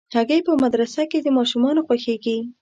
[0.15, 2.37] هګۍ په مدرسه کې د ماشومانو خوښېږي.